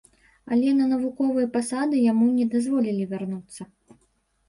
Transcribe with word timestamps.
Але 0.55 0.71
на 0.77 0.87
навуковыя 0.93 1.51
пасады 1.59 2.01
яму 2.11 2.33
не 2.41 2.51
дазволілі 2.57 3.11
вярнуцца. 3.17 3.73